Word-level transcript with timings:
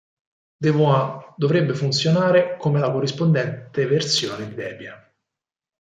Devuan 0.57 1.27
dovrebbe 1.37 1.75
funzionare 1.75 2.57
come 2.57 2.79
la 2.79 2.91
corrispondente 2.91 3.85
versione 3.85 4.47
di 4.47 4.55
Debian. 4.55 4.99